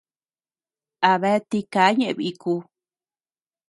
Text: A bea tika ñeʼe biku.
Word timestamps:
A 1.09 1.11
bea 1.21 1.39
tika 1.49 1.81
ñeʼe 1.97 2.13
biku. 2.17 2.53